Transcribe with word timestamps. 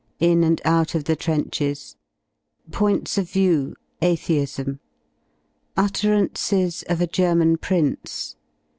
§In 0.19 0.43
and 0.43 0.59
out 0.65 0.95
of 0.95 1.03
the 1.03 1.15
trenches.§ 1.15 1.95
Points 2.73 3.19
of 3.19 3.29
view: 3.29 3.75
atheism.§ 4.01 4.79
Utterances 5.77 6.81
of 6.89 7.01
a 7.01 7.05
Ger 7.05 7.35
man 7.35 7.55
prince. 7.57 8.35